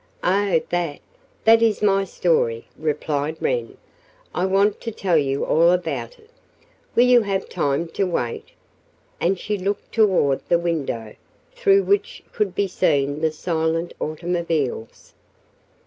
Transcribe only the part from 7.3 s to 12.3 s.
time to wait?" and she looked toward the window, through which